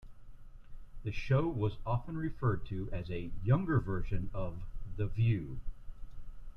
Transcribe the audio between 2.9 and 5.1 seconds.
as a "younger version of "The